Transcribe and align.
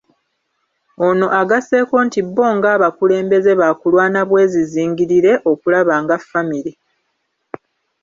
Ono 1.07 1.25
agasseeko 1.41 1.95
nti 2.05 2.19
bbo 2.27 2.45
nga 2.55 2.67
abakulembezze 2.75 3.51
baakulwana 3.61 4.19
bwezizingirire 4.29 5.33
okulaba 5.51 5.95
nga 6.03 6.17
famire. 6.29 6.71